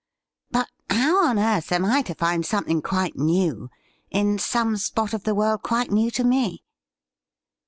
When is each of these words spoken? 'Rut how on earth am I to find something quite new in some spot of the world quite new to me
'Rut 0.55 0.67
how 0.89 1.23
on 1.29 1.37
earth 1.37 1.71
am 1.71 1.85
I 1.85 2.01
to 2.01 2.15
find 2.15 2.43
something 2.43 2.81
quite 2.81 3.15
new 3.17 3.69
in 4.09 4.39
some 4.39 4.75
spot 4.77 5.13
of 5.13 5.25
the 5.25 5.35
world 5.35 5.61
quite 5.61 5.91
new 5.91 6.09
to 6.09 6.23
me 6.23 6.63